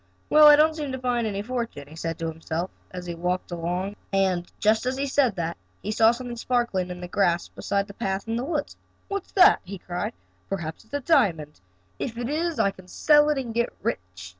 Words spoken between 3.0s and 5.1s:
he walked along, and, just as he